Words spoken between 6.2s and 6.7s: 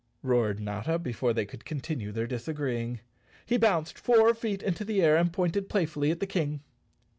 King.